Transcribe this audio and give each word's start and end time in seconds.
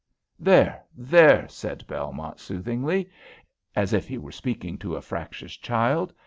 "There! 0.39 0.83
there!" 0.97 1.47
said 1.47 1.85
Belmont, 1.85 2.39
soothingly, 2.39 3.07
as 3.75 3.93
if 3.93 4.07
he 4.07 4.17
were 4.17 4.31
speaking 4.31 4.79
to 4.79 4.95
a 4.95 5.01
fractious 5.01 5.55
child. 5.55 6.11